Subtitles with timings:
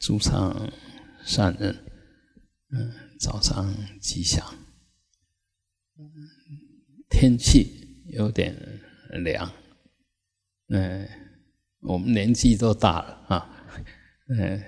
[0.00, 0.72] 主上
[1.26, 1.76] 善人，
[2.72, 4.42] 嗯，早上吉祥，
[7.10, 8.56] 天气有点
[9.22, 9.52] 凉，
[10.68, 11.06] 嗯，
[11.80, 13.64] 我们年纪都大了啊，
[14.28, 14.64] 嗯，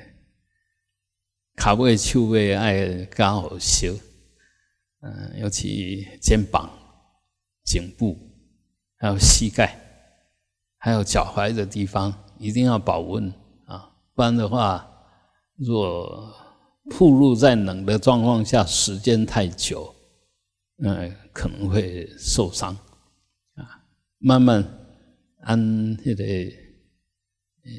[1.56, 3.98] 卡位、丘位爱刚好修，
[5.00, 6.70] 嗯，尤其肩膀、
[7.64, 8.18] 颈部，
[8.98, 9.80] 还有膝盖，
[10.76, 13.32] 还有脚踝的地方，一定要保温
[13.64, 14.90] 啊，不然的话。
[15.56, 16.34] 若
[16.90, 19.94] 暴露在冷的状况下时间太久，
[20.76, 22.74] 那可能会受伤
[23.54, 23.84] 啊。
[24.18, 24.62] 慢慢
[25.42, 27.70] 按那个呃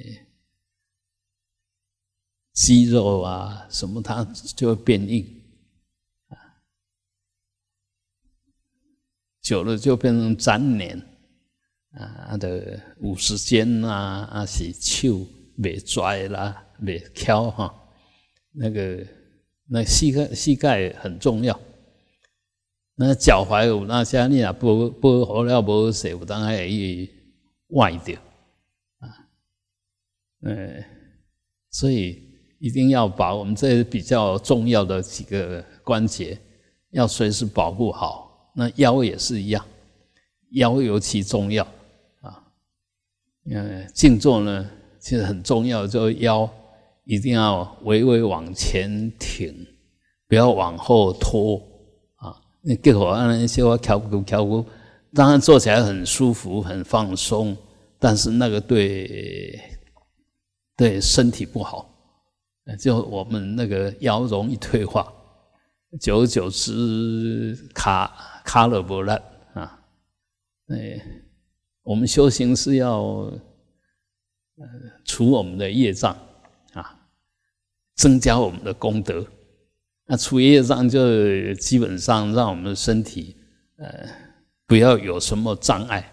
[2.54, 4.24] 肌肉啊什么，它
[4.56, 5.44] 就会变硬
[6.28, 6.38] 啊，
[9.42, 10.98] 久了就变成粘连
[11.92, 16.66] 啊的五十肩啊，啊是手未拽啦。
[16.84, 17.74] 别翘哈，
[18.52, 19.06] 那个
[19.70, 21.58] 那膝盖膝盖很重要。
[22.96, 27.10] 那脚踝有那些你啊不不好了不洗，有当然会
[27.70, 28.20] 歪掉
[29.00, 29.08] 啊。
[30.42, 30.84] 嗯，
[31.72, 32.22] 所以
[32.60, 36.38] 一定要把我们这比较重要的几个关节
[36.92, 38.52] 要随时保护好。
[38.56, 39.66] 那腰也是一样，
[40.52, 41.64] 腰尤其重要
[42.20, 42.44] 啊。
[43.50, 44.70] 嗯，静坐呢
[45.04, 46.50] 其实很重要，就腰。
[47.06, 49.54] 一定要微微往前挺，
[50.26, 51.58] 不要往后拖
[52.16, 52.34] 啊！
[52.62, 54.66] 你给我按那些话调骨调骨，
[55.14, 57.58] 当然做起来很舒服、很放松，
[58.00, 59.60] 但是那个对
[60.78, 61.94] 对身体不好，
[62.80, 65.12] 就我们那个腰容易退化，
[66.00, 69.22] 久而久之卡卡了不烂
[69.56, 69.78] 啊！
[70.70, 71.06] 哎，
[71.82, 73.30] 我们修行是要
[75.06, 76.18] 除我们的业障
[76.74, 77.00] 啊。
[77.96, 79.24] 增加我们的功德，
[80.08, 83.38] 那除业障就基本上让我们的身体
[83.78, 84.10] 呃
[84.66, 86.12] 不要有什么障碍，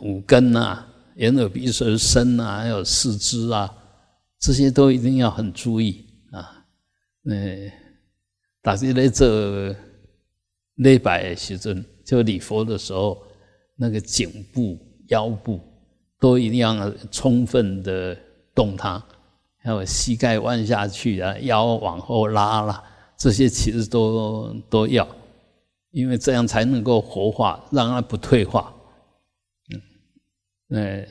[0.00, 3.70] 五根呐、眼耳鼻舌身呐，还有四肢啊，
[4.38, 6.66] 这些都一定要很注意啊。
[7.24, 7.70] 嗯，
[8.62, 9.28] 打这来做
[10.76, 13.22] 礼拜时阵，就礼佛的时候，
[13.74, 14.78] 那个颈部、
[15.08, 15.60] 腰部
[16.18, 18.16] 都一定要充分的
[18.54, 19.02] 动它。
[19.58, 22.84] 还有膝盖弯下去啊，腰往后拉了，
[23.16, 25.06] 这些其实都都要，
[25.90, 28.72] 因为这样才能够活化，让它不退化。
[30.70, 31.08] 嗯，哎，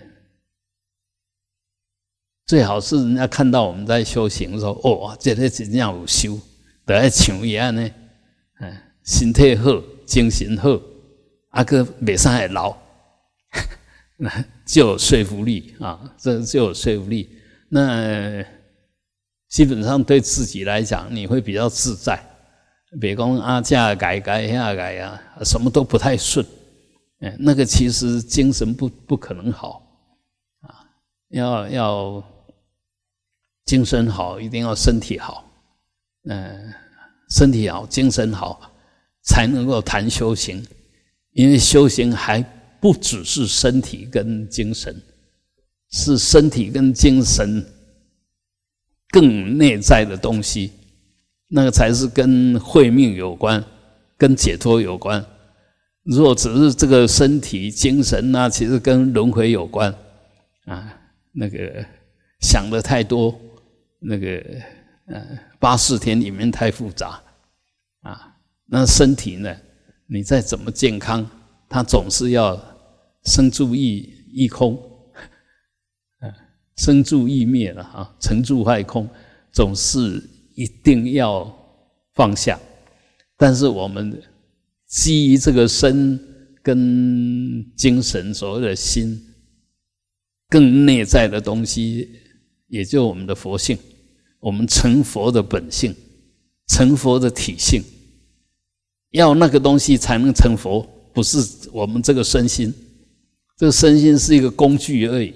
[2.46, 6.40] 最好是人家看到我们在修行，的时候：“哦，这个真正有修，
[6.86, 7.92] 得要像一样呢，
[8.62, 8.74] 嗯，
[9.04, 9.70] 身体好，
[10.06, 10.80] 精神好，
[11.50, 12.78] 阿哥袂使会老，
[14.18, 14.30] 那
[14.66, 17.30] 就有说服力啊，这就有说服力。”
[17.70, 18.44] 那
[19.50, 22.22] 基本上对自己来讲，你会比较自在。
[23.02, 26.46] 比如讲啊，这改改下改啊，什么都不太顺。
[27.20, 29.82] 哎，那个其实精神不不可能好
[30.62, 30.86] 啊。
[31.30, 32.24] 要要
[33.66, 35.44] 精神好，一定要身体好。
[36.30, 36.74] 嗯，
[37.30, 38.72] 身体好，精神好，
[39.24, 40.66] 才能够谈修行。
[41.32, 42.42] 因为修行还
[42.86, 44.96] 不只是身体跟精神。
[45.90, 47.66] 是身体跟精神
[49.10, 50.72] 更内在的东西，
[51.48, 53.64] 那个才是跟慧命有关，
[54.16, 55.26] 跟解脱有关。
[56.04, 59.92] 如果只是这个身体、精神那其实跟轮回有关
[60.66, 60.96] 啊。
[61.32, 61.84] 那个
[62.42, 63.34] 想的太多，
[64.00, 64.28] 那个
[65.08, 65.26] 呃
[65.60, 67.20] 八四天里面太复杂
[68.02, 68.36] 啊。
[68.68, 69.56] 那身体呢，
[70.06, 71.28] 你再怎么健康，
[71.68, 72.62] 它总是要
[73.26, 74.78] 生住意意空。
[76.78, 79.10] 生住意灭了哈，成住坏空，
[79.54, 80.22] 总是
[80.56, 81.50] 一定要
[82.16, 82.60] 放下。
[83.38, 84.22] 但是我们
[84.86, 86.20] 基于这个身
[86.62, 89.18] 跟精神所谓的心，
[90.50, 92.10] 更内在的东西，
[92.68, 93.78] 也就我们的佛性，
[94.42, 95.96] 我们成佛的本性，
[96.68, 97.82] 成佛的体性，
[99.12, 102.74] 要那个东西才能成佛，不是我们这个身心，
[103.58, 105.34] 这个身心是一个工具而已。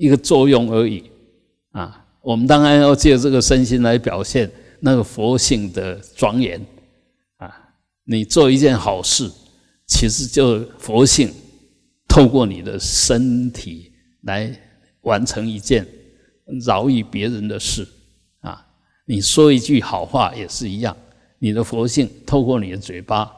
[0.00, 1.02] 一个作用而已，
[1.72, 6.64] 啊，我们当然要借这个身心来表现那个佛性的庄严，
[7.38, 7.52] 啊，
[8.04, 9.28] 你做一件好事，
[9.88, 11.34] 其实就佛性
[12.06, 13.90] 透过你的身体
[14.22, 14.56] 来
[15.00, 15.84] 完成一件
[16.64, 17.84] 饶益别人的事，
[18.38, 18.64] 啊，
[19.04, 20.96] 你说一句好话也是一样，
[21.40, 23.28] 你的佛性透过你的嘴巴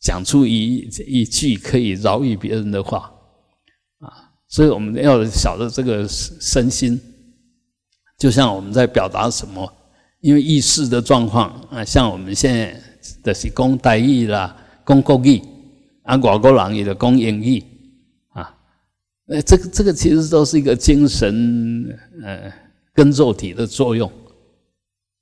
[0.00, 3.10] 讲出一一句可以饶益别人的话。
[4.54, 7.00] 所以我们要晓得这个身心
[8.16, 9.68] 就像我们在表达什么，
[10.20, 12.80] 因为意识的状况啊，像我们现在
[13.24, 14.56] 的是讲台语啦，
[14.86, 15.42] 讲国语，
[16.04, 17.60] 啊，外国人也的讲英语
[18.28, 18.54] 啊，
[19.26, 22.52] 呃，这个这个其实都是一个精神呃
[22.92, 24.08] 跟肉体的作用，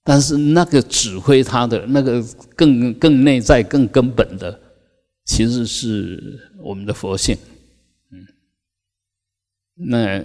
[0.05, 2.23] 但是那个指挥他的那个
[2.55, 4.61] 更更内在、更根本的，
[5.25, 7.34] 其实是我们的佛性，
[9.74, 10.24] 那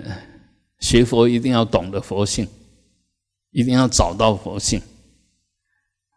[0.79, 2.47] 学佛一定要懂得佛性。
[3.51, 4.79] 一定要找到佛性。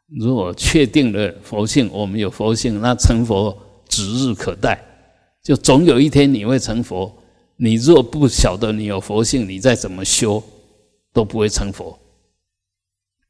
[0.09, 3.57] 如果确定了佛性，我们有佛性，那成佛
[3.89, 4.79] 指日可待。
[5.43, 7.11] 就总有一天你会成佛。
[7.57, 10.43] 你若不晓得你有佛性，你再怎么修
[11.15, 11.99] 都不会成佛。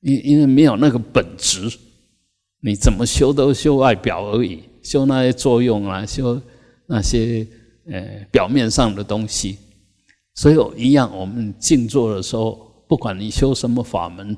[0.00, 1.70] 因因为没有那个本质，
[2.61, 6.41] 你怎么修都修外表而已，修那些作用啊，修
[6.87, 7.47] 那些
[7.87, 9.58] 呃表面上的东西。
[10.35, 12.67] 所以一样，我们静坐的时候。
[12.91, 14.37] 不管你修什么法门，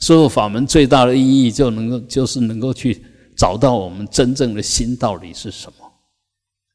[0.00, 3.04] 所有法门最大的意义就能够就是能够去
[3.36, 5.92] 找到我们真正的心到底是什么，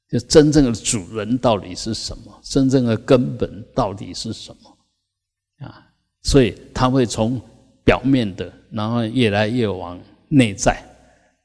[0.09, 5.91] 就真正的主人到底是什么，真正的根本到底是什么啊？
[6.23, 7.37] 所以他会从
[7.83, 10.81] 表面的，然后越来越往内在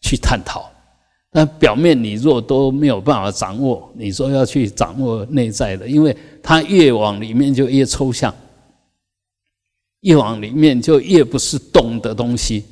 [0.00, 0.70] 去探讨。
[1.32, 8.34] 那表面你若都没有办法掌握，你说要去掌握内在的，因为它越往里面就越抽象，
[10.00, 12.64] 越往里面就越不是动的东西。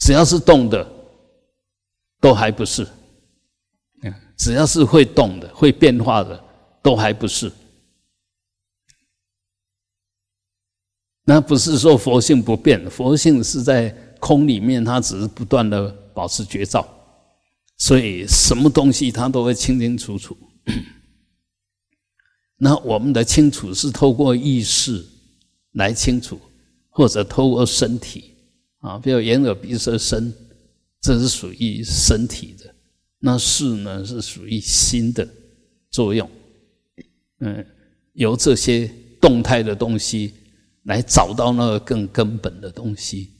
[0.00, 0.86] 只要是动的，
[2.20, 2.86] 都还不是。
[4.02, 6.38] 嗯，只要是会动的、会变化的，
[6.82, 7.50] 都还不是。
[11.24, 15.94] 那不是说佛性不变，佛性是在空里面，它只是不断的。
[16.14, 16.86] 保持觉照，
[17.76, 20.38] 所以什么东西它都会清清楚楚。
[22.56, 25.04] 那我们的清楚是透过意识
[25.72, 26.38] 来清楚，
[26.88, 28.36] 或者透过身体
[28.78, 30.32] 啊，比如眼耳鼻舌身，
[31.00, 32.72] 这是属于身体的。
[33.18, 35.28] 那事呢是属于心的
[35.90, 36.30] 作用。
[37.40, 37.66] 嗯，
[38.12, 38.88] 由这些
[39.20, 40.32] 动态的东西
[40.84, 43.32] 来找到那个更根本的东西。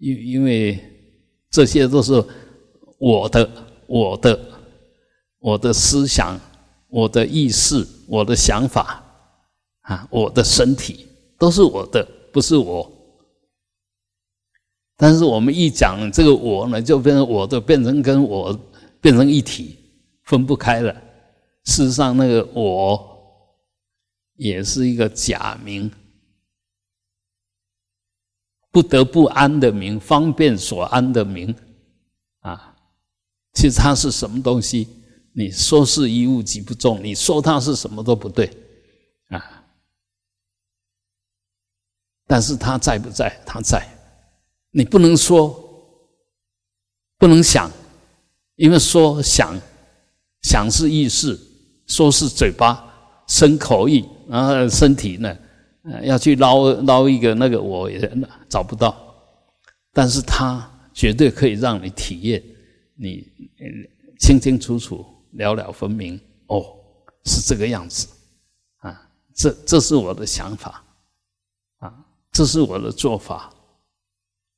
[0.00, 0.78] 因因为
[1.50, 2.12] 这些都是
[2.98, 3.48] 我的、
[3.86, 4.40] 我的、
[5.38, 6.40] 我的思想、
[6.88, 9.04] 我的意识、我的想法
[9.82, 11.06] 啊，我的身体
[11.38, 12.90] 都是我的，不是我。
[14.96, 18.58] 但是我们一讲这个我呢，就变成我的，变成跟我
[19.00, 19.78] 变成一体，
[20.24, 20.94] 分不开了。
[21.64, 23.06] 事实上，那个我
[24.36, 25.90] 也是一个假名。
[28.72, 31.54] 不得不安的名，方便所安的名，
[32.40, 32.76] 啊，
[33.54, 34.88] 其实它是什么东西？
[35.32, 38.46] 你说是一物即不中，你说它是什么都不对，
[39.28, 39.64] 啊，
[42.26, 43.40] 但是它在不在？
[43.46, 43.86] 它在，
[44.70, 45.54] 你不能说，
[47.18, 47.70] 不能想，
[48.56, 49.56] 因为说想，
[50.42, 51.38] 想是意识，
[51.86, 52.92] 说是嘴巴
[53.26, 55.36] 生口意，然后身体呢？
[56.02, 57.98] 要去捞捞一个那个，我也
[58.48, 58.94] 找不到，
[59.92, 62.42] 但是他绝对可以让你体验，
[62.96, 63.26] 你
[64.18, 66.20] 清清楚楚、了了分明。
[66.48, 66.76] 哦，
[67.24, 68.06] 是这个样子。
[68.80, 70.84] 啊，这这是我的想法。
[71.78, 73.50] 啊，这是我的做法，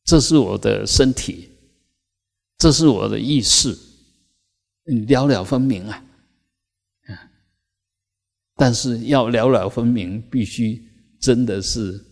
[0.04, 1.50] 这是我的身体，
[2.58, 3.78] 这是我的意识，
[4.85, 6.04] 你了了分明啊，
[7.06, 7.30] 啊，
[8.56, 10.85] 但是要了了分明，必须。
[11.23, 12.05] 真的是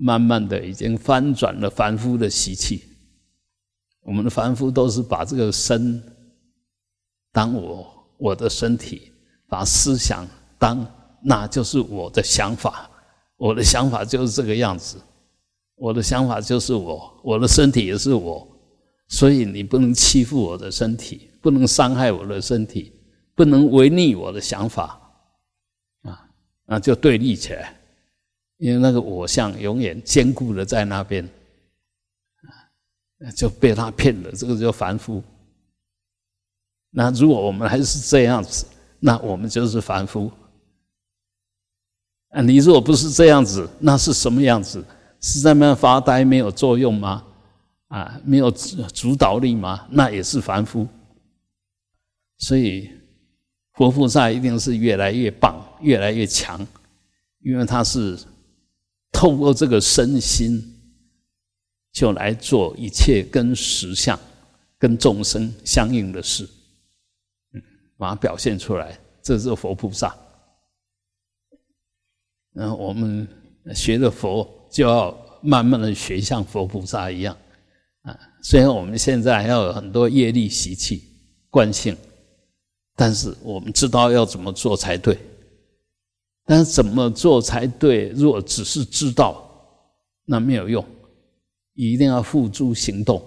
[0.00, 2.82] 慢慢的已经翻转了凡夫的习气。
[4.00, 6.02] 我们的凡夫都是把这个身
[7.30, 7.86] 当我
[8.18, 9.12] 我的身体，
[9.46, 10.26] 把思想
[10.58, 10.86] 当
[11.22, 12.90] 那就是我的想法，
[13.36, 14.96] 我的想法就是这个样子，
[15.76, 18.46] 我的想法就是我，我的身体也是我，
[19.08, 22.92] 所以你不能欺负我的身体，不能伤害我的身体，
[23.34, 24.98] 不能违逆我的想法，
[26.02, 26.26] 啊，
[26.66, 27.80] 那就对立起来。
[28.64, 31.28] 因为那个我相永远坚固的在那边，
[33.36, 34.32] 就被他骗了。
[34.32, 35.22] 这个叫凡夫。
[36.88, 38.64] 那如果我们还是这样子，
[39.00, 40.32] 那我们就是凡夫。
[42.30, 44.82] 啊，你如果不是这样子，那是什么样子？
[45.20, 47.22] 是在那发呆没有作用吗？
[47.88, 49.86] 啊，没有主导力吗？
[49.90, 50.88] 那也是凡夫。
[52.38, 52.90] 所以，
[53.72, 56.66] 活菩萨一定是越来越棒，越来越强，
[57.40, 58.18] 因为他是。
[59.24, 60.62] 透过这个身心，
[61.94, 64.20] 就来做一切跟实相、
[64.78, 66.46] 跟众生相应的事，
[67.96, 70.14] 把它表现出来，这是佛菩萨。
[72.52, 73.26] 那我们
[73.74, 77.34] 学了佛，就要慢慢的学像佛菩萨一样
[78.02, 78.14] 啊。
[78.42, 81.02] 虽然我们现在还有很多业力习气
[81.48, 81.96] 惯性，
[82.94, 85.18] 但是我们知道要怎么做才对。
[86.46, 88.10] 但是怎么做才对？
[88.10, 89.42] 如果只是知道，
[90.26, 90.84] 那没有用，
[91.74, 93.22] 一定要付诸行动，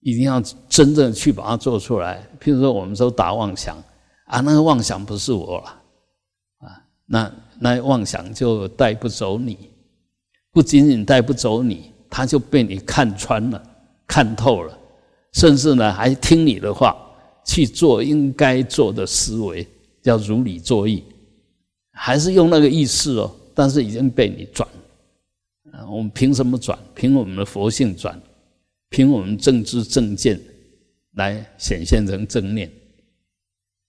[0.00, 2.26] 一定要真正去把它做出来。
[2.40, 3.76] 譬如说，我们说打妄想
[4.26, 5.64] 啊，那个妄想不是我了
[6.66, 9.70] 啊，那那妄想就带不走你，
[10.50, 13.62] 不仅仅带不走你，他就被你看穿了、
[14.06, 14.76] 看透了，
[15.32, 16.96] 甚至呢还听你的话
[17.44, 19.64] 去做应该做的思维，
[20.02, 21.04] 叫如理作意。
[22.04, 24.68] 还是用那个意识哦，但是已经被你转
[25.70, 25.88] 啊！
[25.88, 26.76] 我们凭什么转？
[26.96, 28.20] 凭我们的佛性转，
[28.88, 30.40] 凭我们正知正见
[31.12, 32.68] 来显现成正念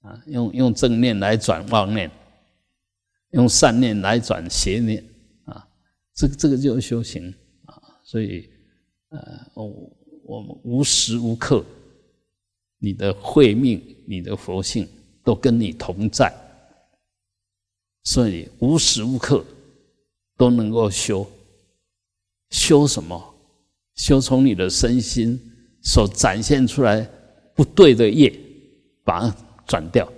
[0.02, 0.22] 啊！
[0.28, 2.12] 用用正念来转妄念，
[3.32, 5.04] 用善念来转邪念
[5.46, 5.68] 啊！
[6.14, 7.34] 这个这个就是修行
[7.66, 7.82] 啊！
[8.04, 8.48] 所以
[9.10, 9.20] 呃，
[9.56, 9.92] 我
[10.24, 11.66] 我们无时无刻，
[12.78, 14.88] 你的慧命、你的佛性
[15.24, 16.32] 都跟你同在。
[18.04, 19.46] 所以无时无刻
[20.36, 21.26] 都能够修，
[22.50, 23.34] 修什么？
[23.96, 25.40] 修从你的身心
[25.82, 27.10] 所展现出来
[27.56, 28.34] 不对的业，
[29.06, 30.12] 把它转掉。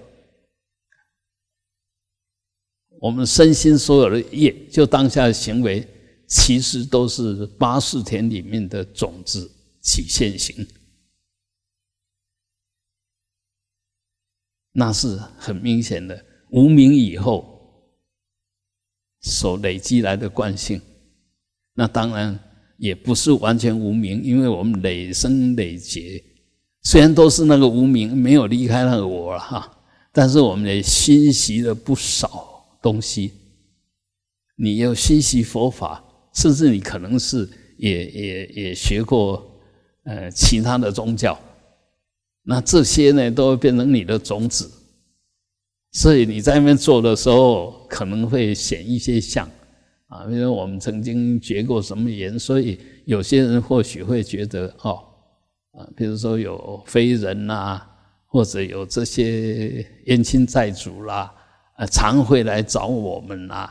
[2.99, 5.87] 我们身心所有的业，就当下的行为，
[6.27, 9.51] 其实都是八世田里面的种子
[9.81, 10.67] 起现行，
[14.71, 16.25] 那是很明显的。
[16.49, 17.54] 无名以后。
[19.27, 20.79] 所累积来的惯性，
[21.73, 22.39] 那当然
[22.77, 26.23] 也不是完全无名，因为我们累生累劫，
[26.83, 29.79] 虽然都是那个无名，没有离开那个我了哈，
[30.11, 33.31] 但是我们也熏习了不少东西。
[34.57, 36.03] 你要熏习佛法，
[36.35, 39.43] 甚至你可能是也也也学过
[40.03, 41.37] 呃其他的宗教，
[42.43, 44.69] 那这些呢都会变成你的种子。
[45.95, 49.49] 所以你在那边做的时候，可能会显一些相
[50.07, 55.01] 啊，比如我们曾经结过什么缘，所以有些人或许会觉得哦，
[55.71, 57.81] 啊，比如说有非人呐，
[58.25, 61.33] 或者有这些冤亲债主啦，
[61.77, 63.69] 啊，常会来找我们呐。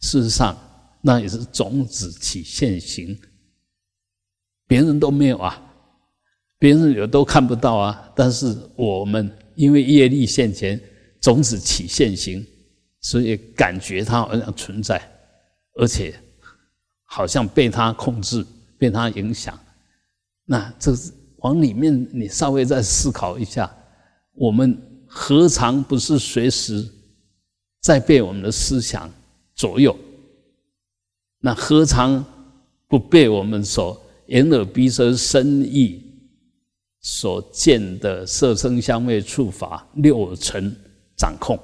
[0.00, 0.54] 事实上，
[1.00, 3.18] 那也是种子起现行，
[4.66, 5.58] 别人都没有啊，
[6.58, 10.78] 别人有都看不到啊，但是我们因为业力现前。
[11.22, 12.44] 种子起现行，
[13.00, 15.00] 所以感觉它好像存在，
[15.76, 16.14] 而且
[17.04, 18.44] 好像被它控制、
[18.76, 19.58] 被它影响。
[20.44, 20.92] 那这
[21.36, 23.72] 往里面你稍微再思考一下，
[24.34, 24.76] 我们
[25.06, 26.86] 何尝不是随时
[27.80, 29.08] 在被我们的思想
[29.54, 29.96] 左右？
[31.38, 32.24] 那何尝
[32.88, 36.02] 不被我们所眼耳鼻舌身意
[37.00, 40.76] 所见的色声香味触法六尘？
[41.22, 41.56] 掌控，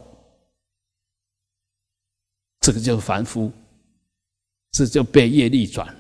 [2.61, 3.51] 这个就凡夫，
[4.71, 5.93] 这就被业力转。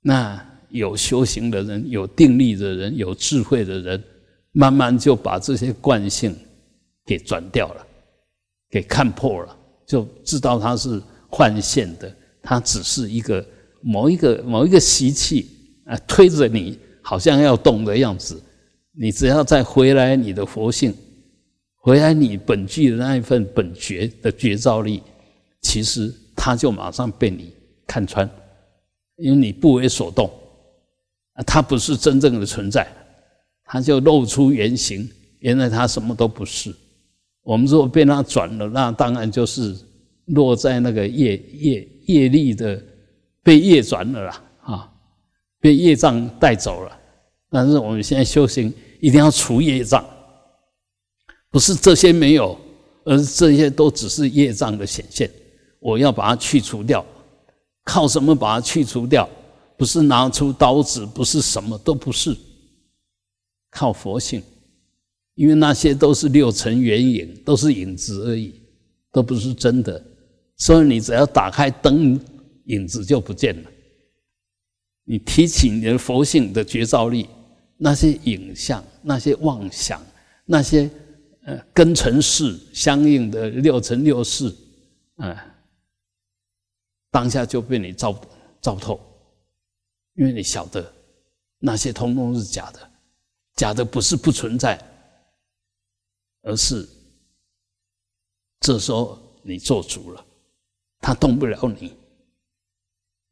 [0.00, 4.04] 那有修行的人、有定力的人、有智慧的人，
[4.52, 6.32] 慢慢就把这些惯性
[7.04, 7.84] 给转掉了，
[8.70, 13.44] 给看破了，就知道它是幻现的，它只是一个
[13.82, 15.50] 某一个某一个习气
[15.86, 18.40] 啊，推着你好像要动的样子。
[18.92, 20.94] 你只要再回来你的佛性。
[21.88, 25.02] 回来，你本具的那一份本觉的觉照力，
[25.62, 27.50] 其实它就马上被你
[27.86, 28.28] 看穿，
[29.16, 30.30] 因为你不为所动，
[31.32, 32.86] 啊，它不是真正的存在，
[33.64, 36.70] 它就露出原形，原来它什么都不是。
[37.42, 39.74] 我们如果被它转了，那当然就是
[40.26, 42.78] 落在那个业业业力的
[43.42, 44.92] 被业转了啦，啊，
[45.58, 46.94] 被业障带走了。
[47.50, 50.04] 但是我们现在修行，一定要除业障。
[51.50, 52.58] 不是这些没有，
[53.04, 55.30] 而是这些都只是业障的显现。
[55.80, 57.04] 我要把它去除掉，
[57.84, 59.28] 靠什么把它去除掉？
[59.76, 62.36] 不是拿出刀子，不是什么都不是，
[63.70, 64.42] 靠佛性。
[65.36, 68.60] 因为那些都是六尘缘影，都是影子而已，
[69.12, 70.04] 都不是真的。
[70.56, 72.20] 所以你只要打开灯，
[72.64, 73.70] 影子就不见了。
[75.04, 77.26] 你提起你的佛性的觉照力，
[77.78, 80.04] 那些影像、那些妄想、
[80.44, 80.90] 那些。
[81.72, 84.54] 跟尘世相应的六尘六世，
[85.16, 85.56] 啊，
[87.10, 88.20] 当下就被你照
[88.60, 89.00] 照透，
[90.14, 90.92] 因为你晓得
[91.58, 92.90] 那些通通是假的，
[93.54, 94.78] 假的不是不存在，
[96.42, 96.88] 而是
[98.60, 100.26] 这时候你做主了，
[101.00, 101.96] 他动不了你。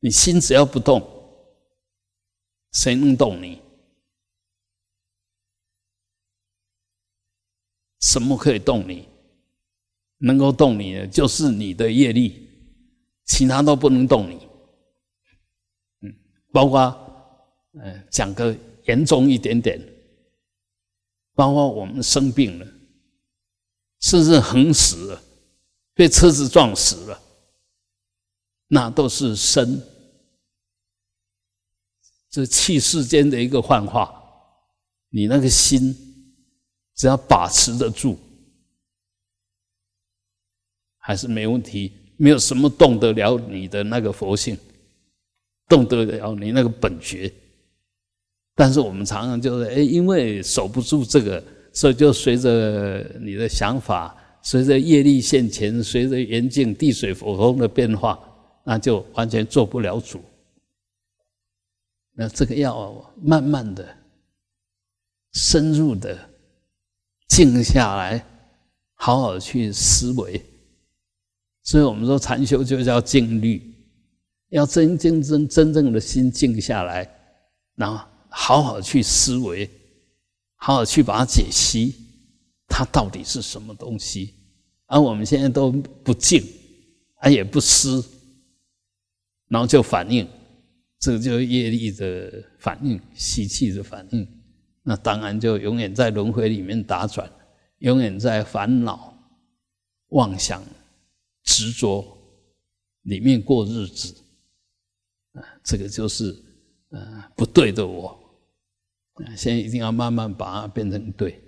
[0.00, 1.02] 你心只要不动，
[2.72, 3.60] 谁能动你？
[8.06, 9.08] 什么可以动你？
[10.18, 12.48] 能够动你的就是你的业力，
[13.24, 14.38] 其他都不能动你。
[16.02, 16.14] 嗯，
[16.52, 16.80] 包括，
[17.74, 19.80] 嗯，讲个严重一点点，
[21.34, 22.66] 包括我们生病了，
[24.00, 25.22] 甚至横死了，
[25.92, 27.20] 被车子撞死了，
[28.68, 29.82] 那都是身，
[32.30, 34.22] 这气世间的一个幻化。
[35.10, 36.05] 你那个心，
[36.96, 38.18] 只要把持得住。
[40.98, 44.58] 还是没问题，没有什么动得了你的那个佛性，
[45.68, 47.32] 动得了你那个本觉。
[48.56, 58.18] 但是我们常常就是，哎，因为守不住这个，所以就随着你的想法，随着业力现前，随着缘境地水火风的变化，
[58.64, 60.20] 那就完全做不了主。
[62.14, 63.96] 那这个要慢慢的、
[65.34, 66.18] 深入的
[67.28, 68.24] 静下来，
[68.94, 70.40] 好好去思维。
[71.62, 73.74] 所以我们说禅修就叫静虑，
[74.50, 77.08] 要真真真真正的心静下来，
[77.74, 79.68] 然后好好去思维，
[80.54, 81.94] 好好去把它解析，
[82.68, 84.34] 它到底是什么东西？
[84.86, 86.40] 而我们现在都不静，
[87.16, 88.04] 啊也不思，
[89.48, 90.28] 然后就反应，
[91.00, 94.24] 这个就是业力的反应，习气的反应，
[94.88, 97.28] 那当然就永远在轮回里面打转，
[97.78, 99.12] 永远在烦恼、
[100.10, 100.62] 妄想。
[101.48, 102.04] 执着
[103.02, 104.12] 里面过日子，
[105.34, 106.36] 啊，这个就是
[106.90, 108.08] 呃不对的我，
[109.14, 111.40] 啊，现在一定要慢慢把它变成对，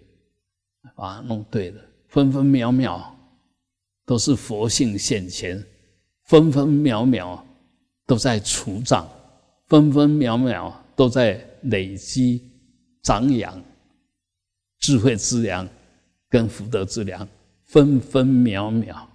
[0.95, 3.13] 把它弄对了，分分秒秒
[4.07, 5.67] 都是佛性现前，
[6.27, 7.45] 分分秒秒
[8.07, 9.05] 都在除障，
[9.67, 12.49] 分分秒秒都在累积
[13.03, 13.63] 长养
[14.79, 15.69] 智慧之粮
[16.29, 17.27] 跟福德之粮，
[17.65, 19.09] 分分秒秒。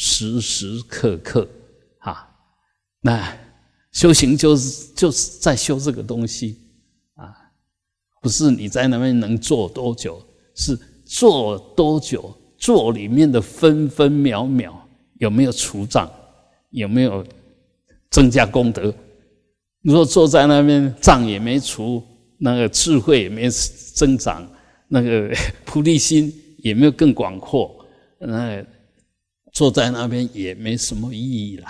[0.00, 1.48] 时时刻刻，
[1.98, 2.30] 啊，
[3.00, 3.36] 那
[3.90, 6.56] 修行就是就是在修这个东西
[7.14, 7.34] 啊，
[8.22, 10.24] 不是你在那边能做多久，
[10.54, 16.08] 是做多久，做里面的分分秒秒有没有除障，
[16.70, 17.26] 有没有
[18.08, 18.94] 增加功德？
[19.82, 22.00] 如果坐在那边障也没除，
[22.38, 24.48] 那个智慧也没增长，
[24.88, 25.30] 那个
[25.66, 27.84] 菩提心也没有更广阔，
[28.18, 28.64] 那。
[29.50, 31.66] 坐在那边也没什么意义了，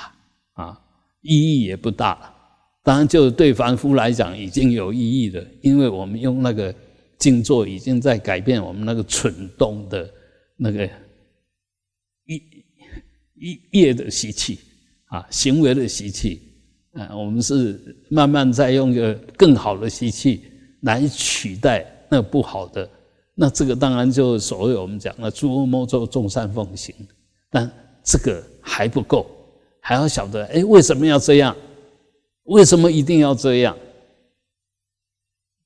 [0.55, 0.79] 啊，
[1.23, 2.35] 意义也不大了。
[2.83, 6.75] 当然，就对凡夫来讲已经有意义了，因为我们用那个
[7.19, 10.13] 静坐，已经在改变我们那个蠢动的
[10.57, 10.85] 那个
[12.27, 12.43] 一
[13.37, 14.59] 一业的习气
[15.07, 16.43] 啊，行为的习气
[16.93, 20.43] 啊，我们是慢慢在用一个更好的习气
[20.83, 22.89] 来取代那不好的。
[23.35, 26.95] 那这个当然就所谓我们讲的“诸恶莫作，众善奉行”。
[27.51, 27.71] 但
[28.03, 29.27] 这个还不够，
[29.81, 31.57] 还要晓得，哎，为什么要这样？
[32.45, 33.77] 为什么一定要这样？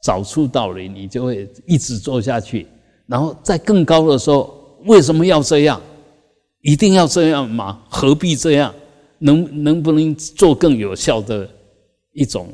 [0.03, 2.67] 找出道理，你就会一直做下去。
[3.07, 5.81] 然后在更高的时候，为什么要这样？
[6.61, 7.85] 一定要这样吗？
[7.89, 8.75] 何必这样？
[9.19, 11.49] 能能不能做更有效的
[12.13, 12.53] 一种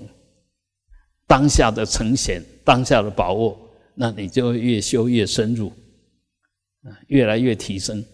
[1.29, 3.57] 当下的呈现，当下的把握？
[3.95, 5.69] 那你就越修越深入，
[6.83, 8.05] 啊，越来越提升。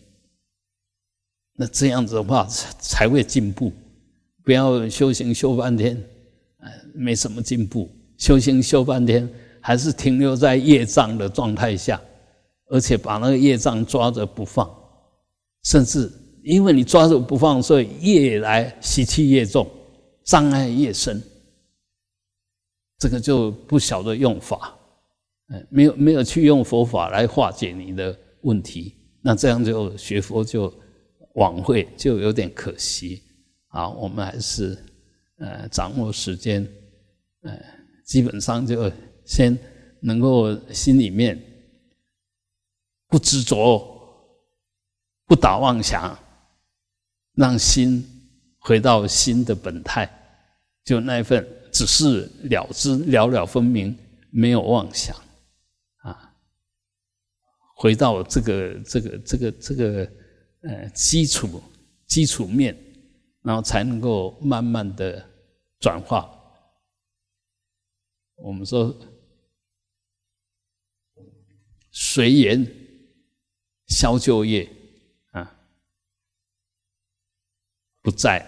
[1.57, 3.73] 那这样子的话才才会进步，
[4.43, 5.97] 不要修行修半天，
[6.59, 7.89] 呃，没什么进步。
[8.19, 9.29] 修行修半天，
[9.61, 12.01] 还是停留在业障的状态下，
[12.71, 14.69] 而且把那个业障抓着不放，
[15.65, 16.11] 甚至
[16.43, 19.69] 因为你抓着不放，所以越来习气越重，
[20.25, 21.23] 障碍越深。
[22.99, 24.77] 这个就不晓得用法，
[25.49, 30.73] 嗯，没有没有去用佛法来化解你的问题，那这样就学佛就。
[31.35, 33.21] 晚会就有点可惜
[33.71, 33.89] 啊！
[33.89, 34.79] 我们还是
[35.39, 36.65] 呃掌握时间，
[37.43, 37.61] 呃，
[38.05, 38.89] 基本上就
[39.25, 39.59] 先
[39.99, 41.37] 能够心里面
[43.09, 43.85] 不执着，
[45.27, 46.17] 不打妄想，
[47.35, 48.09] 让心
[48.61, 50.09] 回到心的本态，
[50.85, 53.99] 就那一份只是了知了了分明，
[54.31, 55.15] 没有妄想
[55.97, 56.35] 啊，
[57.77, 60.11] 回到这个这个这个这个。
[60.67, 61.63] 呃，基础
[62.07, 62.75] 基础面，
[63.43, 65.23] 然后才能够慢慢的
[65.79, 66.27] 转化。
[68.37, 68.99] 我们说
[71.91, 72.67] 随缘
[73.89, 74.67] 消旧业
[75.33, 75.55] 啊，
[78.01, 78.43] 不在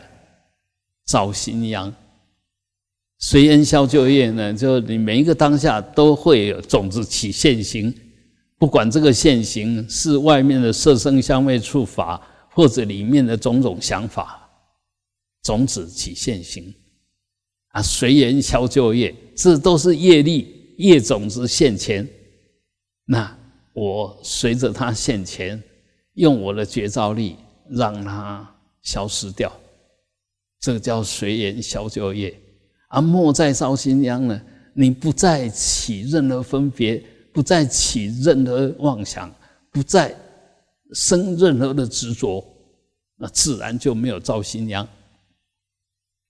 [1.04, 1.94] 造新阳。
[3.18, 7.92] 随缘消旧业呢，就你每一个当下都会有种子起现行，
[8.58, 14.46] 不管这个现行是外面的色声香味触法，或者里面的种种想法，
[15.42, 16.74] 种子起现行
[17.68, 22.06] 啊，随缘消旧业，这都是业力业种子现前。
[23.06, 23.34] 那
[23.72, 25.62] 我随着它现前，
[26.14, 27.36] 用我的觉照力
[27.70, 28.46] 让它
[28.82, 29.50] 消失掉，
[30.60, 32.38] 这个叫随缘消旧业。
[32.88, 34.40] 而莫再造新殃呢？
[34.74, 39.32] 你不再起任何分别，不再起任何妄想，
[39.72, 40.14] 不再
[40.92, 42.44] 生任何的执着，
[43.16, 44.86] 那自然就没有造新殃。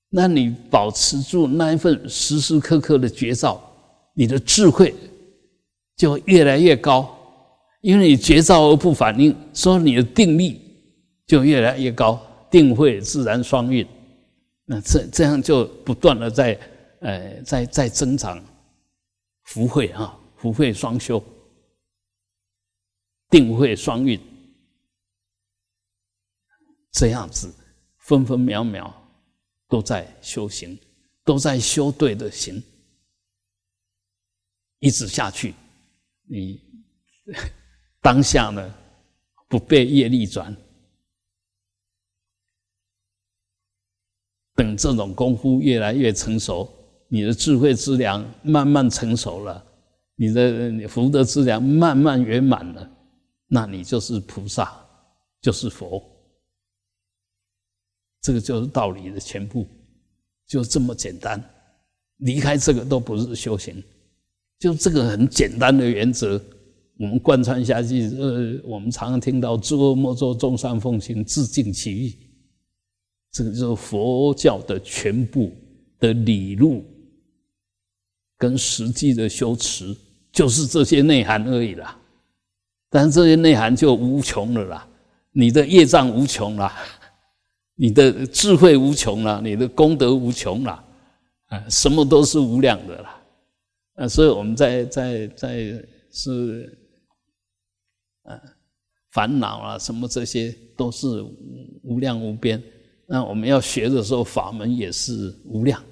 [0.09, 3.61] 那你保持住那一份时时刻刻的觉照，
[4.15, 4.95] 你的智慧
[5.97, 7.13] 就越来越高，
[7.81, 10.61] 因为你觉照而不反应，所以你的定力
[11.27, 13.85] 就越来越高，定慧自然双运。
[14.69, 16.59] 那这这样就不断的在，
[17.01, 18.45] 呃，在在增长
[19.45, 21.23] 福慧啊，福慧双修，
[23.31, 24.21] 定慧双运，
[26.91, 27.55] 这样子
[27.99, 28.93] 分分秒秒
[29.69, 30.77] 都在修行，
[31.23, 32.61] 都在修对的行，
[34.81, 35.55] 一直下去，
[36.25, 36.61] 你
[38.03, 38.75] 当下呢
[39.49, 40.53] 不被业力转。
[44.57, 46.69] 等这种功夫越来越成熟，
[47.07, 49.65] 你的智慧之量慢慢成熟了，
[50.17, 52.91] 你的福德之量慢慢圆满了，
[53.47, 54.73] 那你就是菩萨，
[55.43, 56.03] 就是佛。
[58.23, 59.65] 这个就是道理的全部，
[60.49, 61.41] 就这么简单。
[62.19, 63.81] 离开这个都不是修行，
[64.59, 66.43] 就这个很简单的原则，
[66.99, 68.09] 我们贯穿下去。
[68.19, 72.19] 呃，我们常常听到“诸恶莫作，众善奉行，自净其意”。
[73.33, 75.53] 这个就是佛教的全部
[75.99, 76.85] 的理路
[78.39, 79.97] 跟实际的修持，
[80.33, 81.99] 就是这些内涵而已啦。
[82.89, 84.89] 但是这些内涵就无穷了啦，
[85.33, 86.73] 你的业障无穷啦，
[87.75, 90.85] 你的智慧无穷啦，你的功德无穷啦，
[91.47, 93.23] 啊，什么都是无量的啦。
[93.97, 96.79] 啊，所以我们在在在是，
[98.23, 98.41] 啊，
[99.11, 101.07] 烦恼啊，什么这些都是
[101.83, 102.63] 无量无边。
[103.09, 105.83] 那我们要学的时候，法门也是无量，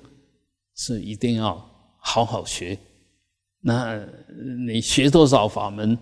[0.74, 1.64] 是一定要
[1.98, 2.78] 好好学。
[3.60, 4.04] 那
[4.66, 5.96] 你学多少法门，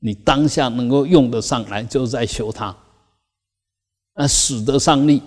[0.00, 2.76] 你当下能够用得上来，就在修它。
[4.14, 5.22] 那使得上力，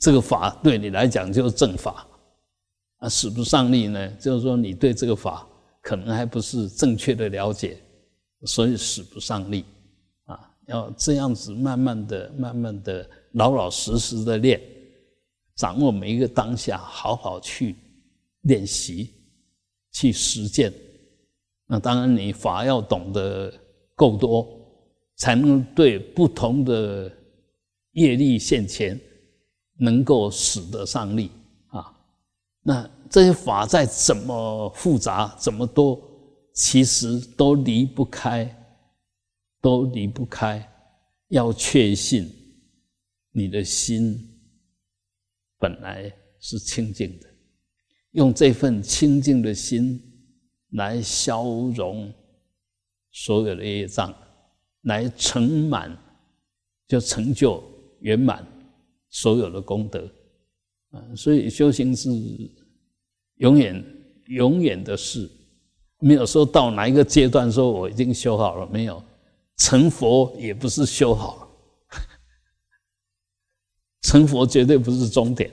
[0.00, 2.06] 这个法对你来讲就是正法。
[2.98, 5.46] 啊，使不上力呢，就是说你对这个法
[5.82, 7.78] 可能还不是正确的了解，
[8.46, 9.64] 所以使不上力。
[10.24, 14.60] 啊，要这样子慢慢的、慢慢的、老老实实的练。
[15.58, 17.74] 掌握每一个当下，好好去
[18.42, 19.12] 练习、
[19.90, 20.72] 去实践。
[21.66, 23.52] 那当然，你法要懂得
[23.96, 24.48] 够多，
[25.16, 27.12] 才能对不同的
[27.94, 28.98] 业力现前，
[29.80, 31.28] 能够使得上力
[31.66, 31.92] 啊。
[32.62, 36.00] 那这些法再怎么复杂、怎么多，
[36.54, 38.48] 其实都离不开，
[39.60, 40.64] 都离不开。
[41.30, 42.32] 要确信
[43.32, 44.36] 你的心。
[45.58, 47.26] 本来是清净的，
[48.12, 50.00] 用这份清净的心
[50.72, 51.44] 来消
[51.74, 52.12] 融
[53.10, 54.14] 所有的业障，
[54.82, 55.96] 来成满，
[56.86, 57.62] 就成就
[58.00, 58.46] 圆满
[59.10, 60.08] 所有的功德
[60.90, 61.02] 啊！
[61.16, 62.08] 所以修行是
[63.36, 63.84] 永远
[64.26, 65.28] 永远的事，
[66.00, 69.02] 没有说到哪一个阶段说我已经修好了，没有
[69.56, 71.47] 成佛也不是修好了。
[74.02, 75.50] 成佛绝对不是终点，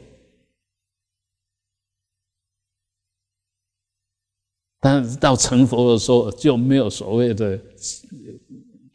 [4.80, 7.60] 但是到成佛的时候就没有所谓的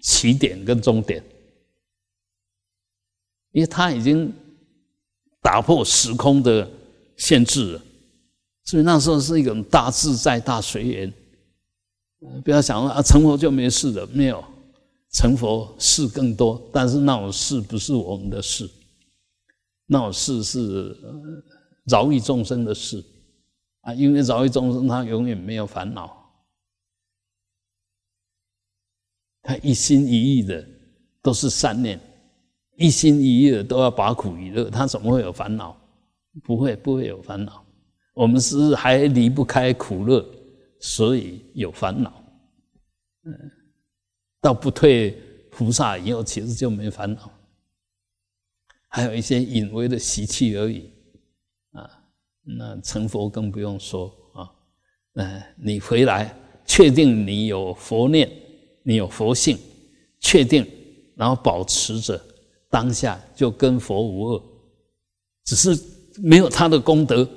[0.01, 1.23] 起点跟终点，
[3.53, 4.33] 因为他已经
[5.43, 6.71] 打破时空的
[7.17, 7.83] 限制了，
[8.65, 11.13] 所以那时候是一种大自在、大随缘。
[12.45, 14.45] 不要想啊，成佛就没事了，没有
[15.11, 18.71] 成佛事更多，但是那种事不是我们的事。
[19.93, 20.97] 那种事是
[21.87, 23.05] 饶益众生的事
[23.81, 26.33] 啊，因为饶益众生，他永远没有烦恼，
[29.43, 30.65] 他一心一意的
[31.21, 31.99] 都是善念，
[32.77, 35.77] 一心一意的都要把苦与乐，他怎么会有烦恼？
[36.45, 37.67] 不会，不会有烦恼。
[38.15, 40.25] 我们是还离不开苦乐，
[40.79, 42.13] 所以有烦恼。
[43.25, 43.33] 嗯，
[44.41, 47.29] 到不退菩萨以后，其实就没烦恼。
[48.93, 50.91] 还有一些隐微的习气而已，
[51.71, 51.89] 啊，
[52.43, 54.51] 那成佛更不用说啊。
[55.15, 58.29] 呃，你回来确定你有佛念，
[58.83, 59.57] 你有佛性，
[60.19, 60.67] 确定，
[61.15, 62.21] 然后保持着
[62.69, 64.43] 当下就跟佛无二，
[65.45, 65.81] 只是
[66.17, 67.29] 没有他的功德，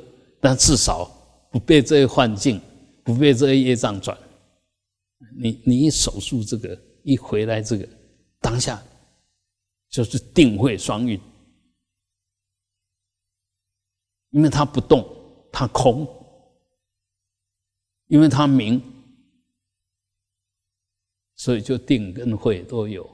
[0.41, 1.05] 但至少
[1.51, 2.59] 不被这些幻境，
[3.03, 4.17] 不被这些业障转。
[5.37, 7.87] 你你一守住这个，一回来这个
[8.41, 8.83] 当下，
[9.91, 11.19] 就是定慧双运，
[14.33, 15.07] 因为它不动，
[15.51, 16.07] 它空，
[18.07, 18.81] 因为它明，
[21.35, 23.05] 所以就定跟慧都有。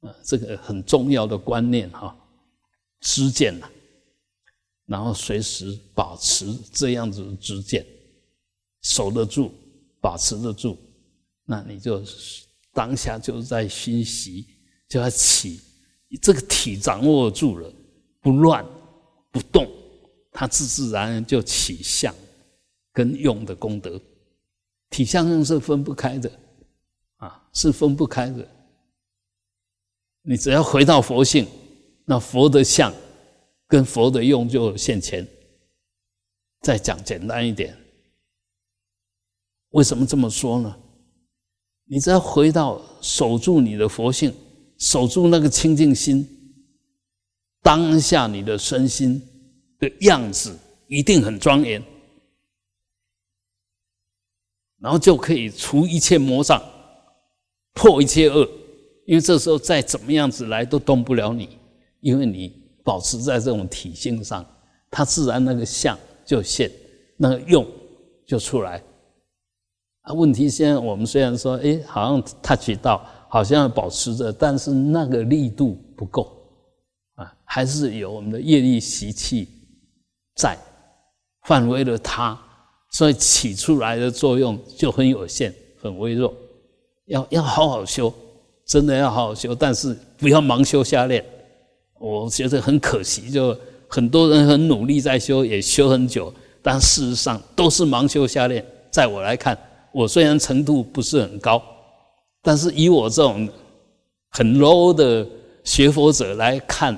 [0.00, 2.16] 啊，这个很重要的观念哈，
[3.00, 3.68] 知见呐，
[4.86, 7.86] 然后随时保持这样子的知见，
[8.82, 9.52] 守得住，
[10.00, 10.76] 保持得住。
[11.44, 12.02] 那你就
[12.72, 14.44] 当下就在熏习，
[14.88, 15.60] 就要起。
[16.22, 17.72] 这个体掌握住了，
[18.20, 18.64] 不乱
[19.30, 19.68] 不动，
[20.30, 22.14] 它自自然然就起相
[22.92, 24.00] 跟用的功德。
[24.90, 26.30] 体相用是分不开的，
[27.16, 28.48] 啊，是分不开的。
[30.22, 31.46] 你只要回到佛性，
[32.04, 32.92] 那佛的相
[33.66, 35.26] 跟佛的用就现前。
[36.60, 37.78] 再讲简单一点，
[39.70, 40.76] 为什么这么说呢？
[41.84, 44.34] 你只要回到守住你的佛性，
[44.78, 46.26] 守住那个清净心，
[47.62, 49.22] 当下你的身心
[49.78, 51.82] 的样子一定很庄严，
[54.80, 56.62] 然后就可以除一切魔障，
[57.74, 58.48] 破一切恶。
[59.06, 61.58] 因为这时候再怎么样子来都动不了你，
[62.00, 62.52] 因为你
[62.84, 64.44] 保持在这种体性上，
[64.90, 66.70] 它自然那个相就现，
[67.16, 67.66] 那个用
[68.26, 68.84] 就出来。
[70.02, 76.30] 啊问题现在我们虽然说，哎，好像他举到，好像保持着，但是那个力度不够
[77.14, 79.48] 啊，还是有我们的业力习气
[80.38, 80.56] 在，
[81.42, 82.38] 范围了它，
[82.92, 86.32] 所以起出来的作用就很有限，很微弱。
[87.06, 88.12] 要要好好修，
[88.64, 91.24] 真的要好好修，但是不要盲修瞎练。
[91.98, 98.64] 我觉得很可惜，就很多人很努力在修，也修很久，但事实上都是盲修瞎练。
[98.90, 99.58] 在我来看。
[99.90, 101.60] 我虽然程度不是很高，
[102.42, 103.48] 但是以我这种
[104.28, 105.26] 很 low 的
[105.64, 106.96] 学佛者来看，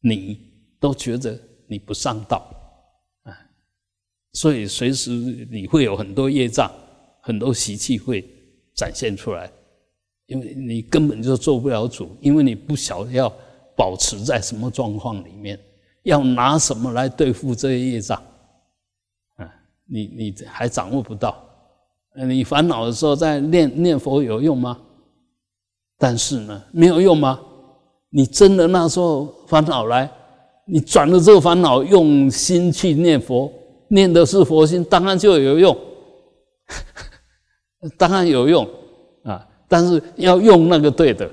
[0.00, 0.40] 你
[0.80, 2.46] 都觉得你不上道
[3.24, 3.32] 啊，
[4.32, 5.10] 所以随时
[5.50, 6.70] 你会有很多业障，
[7.20, 8.24] 很多习气会
[8.74, 9.50] 展现出来，
[10.26, 13.32] 因为你根本就做不了主，因为你不晓得要
[13.76, 15.58] 保持在什么状况里面，
[16.02, 18.22] 要拿什么来对付这些业障，
[19.36, 19.52] 啊，
[19.84, 21.42] 你你还掌握不到。
[22.26, 24.80] 你烦恼的时候在念念佛有用吗？
[25.98, 27.38] 但是呢，没有用吗？
[28.08, 30.10] 你真的那时候烦恼来，
[30.66, 33.50] 你转了这个烦恼，用心去念佛，
[33.88, 35.76] 念的是佛心，当然就有用，
[37.96, 38.68] 当然有用
[39.24, 39.46] 啊！
[39.68, 41.30] 但是要用那个对的，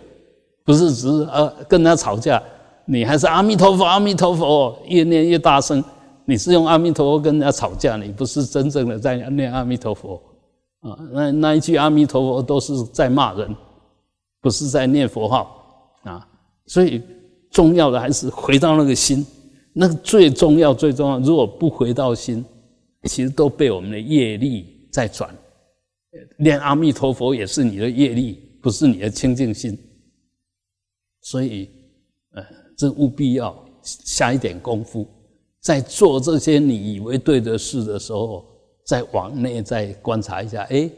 [0.63, 2.41] 不是只是呃跟他吵架，
[2.86, 5.84] 你还是阿弥陀佛，阿弥陀佛，越念越大声，
[6.26, 10.22] 你是用阿弥陀佛跟人家吵架，你不是真正的在念阿弥陀佛。
[10.82, 13.56] 啊，那那一句阿弥陀佛都是在骂人，
[14.41, 16.28] 不是在念佛号啊。
[16.67, 17.02] 所以
[17.54, 19.26] 重要的还是回到那个心，
[19.72, 21.20] 那个最重要最重要。
[21.20, 22.44] 如果不回到心，
[23.04, 25.34] 其实都被我们的业力在转。
[26.38, 29.78] 念阿弥陀佛也是你的业力，不是你的清净心。
[31.22, 31.70] 所以，
[32.36, 32.44] 呃，
[32.78, 35.08] 这务必要下一点功夫，
[35.62, 38.52] 在做这些你以为对的事的时候。
[38.86, 40.92] 再往内再观察一下，哎，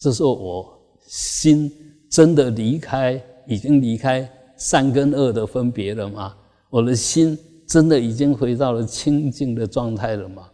[0.00, 0.76] 这时候我
[1.06, 1.70] 心
[2.10, 4.28] 真的离开，已经离开
[4.62, 6.36] 善跟恶的分别了吗？
[6.70, 10.48] 我的心真的已经回到了清净的状态了吗？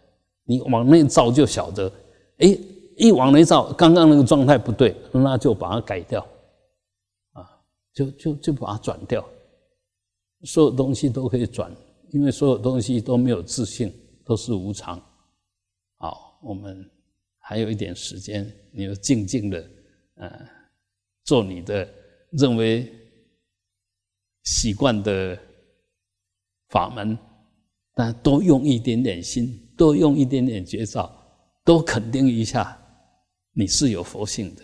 [0.45, 1.93] 你往内照就晓得，
[2.39, 2.59] 哎，
[2.97, 6.27] 一往内照，刚刚那个状态不对，那就把它改掉，
[7.33, 7.45] 啊，
[7.93, 9.23] 就就就把它转掉。
[10.45, 11.71] 所有东西都可以转，
[12.11, 13.93] 因为所有东西都没有自信，
[14.25, 14.99] 都是无常。
[15.99, 16.27] 好。
[16.41, 16.89] 我们
[17.41, 19.71] 还有一点时间，你就静静的，
[20.19, 20.31] 呃，
[21.25, 21.87] 做你的
[22.31, 22.93] 认为
[24.51, 25.39] 习惯的
[26.71, 27.19] 法门，
[27.95, 31.13] 但多用一点点心，多用一点点绝招，
[31.67, 32.77] 多肯定一下
[33.53, 34.63] 你是有佛性的。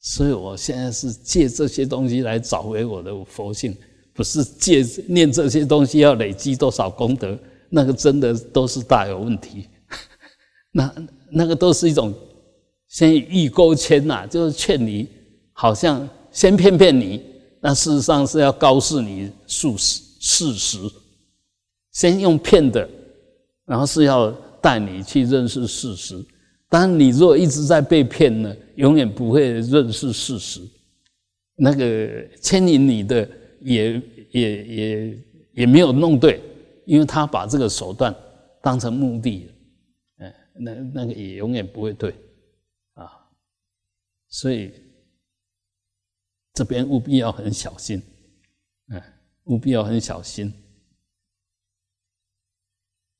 [0.00, 3.76] 所以我现在是借这些东西来找回我的佛性，
[4.14, 7.38] 不是借念这些东西要累积多少功德，
[7.68, 9.68] 那个真的都是大有问题。
[10.72, 10.94] 那
[11.30, 12.14] 那个都是一种
[12.88, 15.06] 先预勾签呐，就是劝你，
[15.52, 17.22] 好像先骗骗你，
[17.66, 20.78] 那事实上是要告诉你事实事实，
[21.92, 22.86] 先用骗的
[23.64, 26.22] 然后是要带你去认识事实。
[26.68, 30.60] 当然你如果一直在被骗呢，永远不会认识事实。
[31.56, 33.26] 那个牵引你的
[33.62, 35.18] 也也也
[35.54, 36.42] 也没有弄对，
[36.84, 38.14] 因为他把这个手段
[38.60, 39.48] 当成目的，
[40.18, 42.14] 哎，那那个也永远不会对
[42.92, 43.08] 啊。
[44.28, 44.70] 所以
[46.54, 48.00] 这边务必要很小心，
[48.86, 49.02] 嗯，
[49.44, 50.52] 务必要很小心。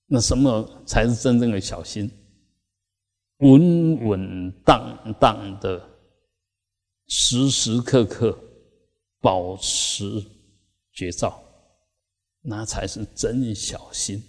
[0.07, 2.11] 那什么才是真正的小心？
[3.39, 5.85] 稳稳当当的，
[7.09, 8.39] 时时刻刻
[9.21, 10.05] 保持
[10.93, 11.43] 觉照，
[12.41, 14.23] 那才是真小心。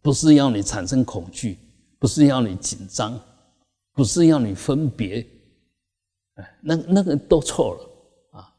[0.00, 1.58] 不是要你产生恐惧，
[1.98, 3.20] 不是要你紧张，
[3.92, 5.24] 不是要你分别，
[6.34, 8.54] 哎，那那个都错了啊！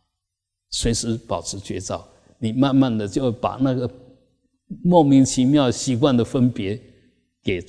[0.70, 2.08] 随时保持觉照，
[2.40, 3.90] 你慢慢的就把那个。
[4.84, 6.82] 莫名其妙习惯的分别，
[7.44, 7.64] 给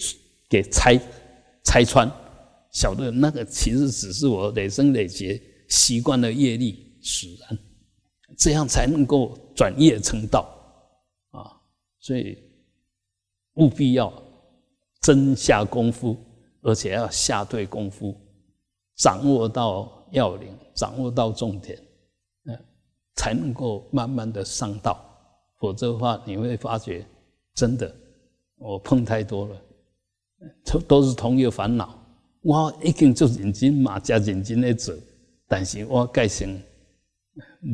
[0.49, 0.99] 给拆
[1.63, 2.11] 拆穿，
[2.71, 5.39] 晓得那个其实只是我累生累劫
[5.69, 7.59] 习惯的业力使然，
[8.39, 10.49] 这样才能够转业成道
[11.33, 11.61] 啊！
[12.01, 12.39] 所以
[13.55, 14.11] 务必要
[15.03, 16.17] 真下功夫，
[16.63, 18.19] 而且要下对功夫，
[18.97, 21.79] 掌握到要领，掌握到重点，
[22.47, 22.59] 嗯，
[23.17, 24.99] 才能够慢慢的上道。
[25.59, 27.07] 否则的话，你会发觉，
[27.55, 27.95] 真的，
[28.57, 29.63] 我碰太多了，
[30.65, 31.99] 都都是同一个烦恼。
[32.43, 34.95] 我已经做认真嘛，加认真的做，
[35.49, 36.61] 但是我改成，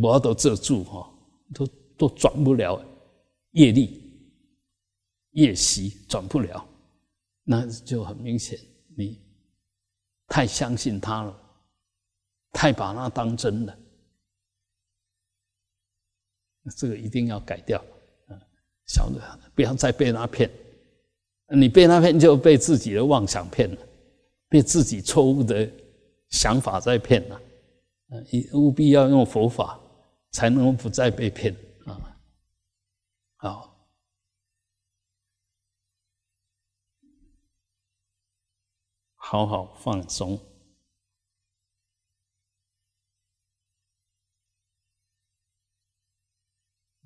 [0.01, 1.13] 我都遮住哈，
[1.53, 1.67] 都
[1.99, 2.81] 都转不了
[3.51, 4.01] 业力，
[5.33, 6.65] 业习转不了，
[7.43, 8.57] 那就很明显，
[8.97, 9.19] 你
[10.31, 11.37] 太相信他了，
[12.53, 13.77] 太把他当真了。
[16.77, 17.81] 这个一定要改掉，
[18.29, 18.39] 啊，
[18.87, 19.21] 晓得
[19.57, 20.49] 不要再被他骗，
[21.49, 23.79] 你被他骗就被自己的妄想骗了，
[24.49, 25.69] 被自己错误的
[26.29, 28.15] 想法在骗了，啊，
[28.53, 29.81] 务必要用佛法
[30.31, 31.53] 才能不再被骗。
[31.87, 32.17] 啊，
[33.39, 33.70] 好，
[39.31, 40.37] 好好放松。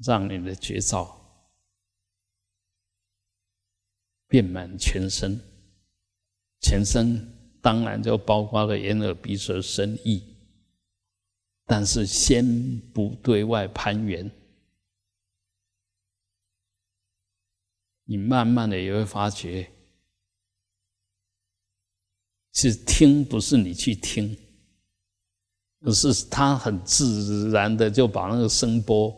[0.03, 1.21] 让你的绝招
[4.27, 5.39] 遍满全身，
[6.63, 10.35] 全身当然就包括了眼耳鼻舌身意，
[11.67, 14.31] 但是先不对外攀援，
[18.05, 19.71] 你慢慢的也会发觉，
[22.55, 24.35] 是听不是你去听，
[25.83, 29.15] 而是他很自然的就把那个声波。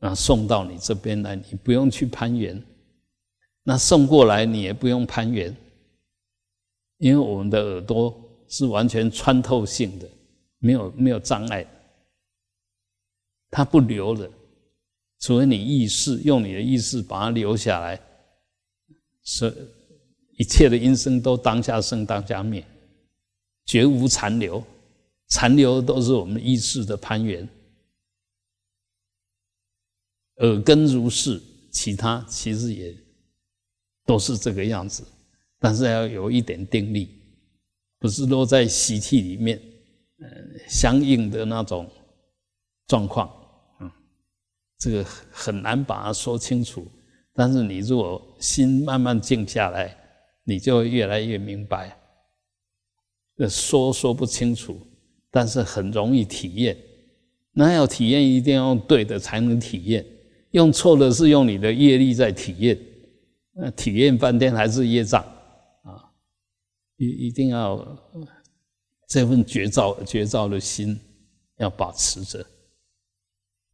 [0.00, 2.62] 啊，送到你这边来，你不用去攀援。
[3.62, 5.56] 那送过来，你也不用攀援，
[6.98, 8.14] 因为我们的耳朵
[8.46, 10.06] 是完全穿透性的，
[10.58, 11.66] 没有没有障碍，
[13.50, 14.30] 它不留的，
[15.18, 17.98] 除非你意识用你的意识把它留下来，
[19.24, 19.50] 是
[20.36, 22.64] 一切的音声都当下生当下灭，
[23.64, 24.62] 绝无残留，
[25.28, 27.48] 残留都是我们意识的攀援。
[30.36, 32.94] 耳根如是，其他其实也
[34.04, 35.02] 都是这个样子，
[35.58, 37.08] 但是要有一点定力，
[37.98, 39.58] 不是落在习气里面，
[40.18, 41.90] 嗯，相应的那种
[42.86, 43.30] 状况，
[43.80, 43.90] 嗯，
[44.78, 46.86] 这个很难把它说清楚。
[47.32, 49.96] 但是你如果心慢慢静下来，
[50.48, 51.98] 你就越来越明白。
[53.50, 54.80] 说说不清楚，
[55.30, 56.74] 但是很容易体验。
[57.52, 60.06] 那要体验，一定要用对的才能体验。
[60.52, 62.78] 用错的是用你的业力在体验，
[63.52, 65.22] 那体验半天还是业障
[65.82, 66.12] 啊！
[66.96, 67.98] 一一定要
[69.08, 70.98] 这份绝招绝招的心
[71.58, 72.46] 要保持着。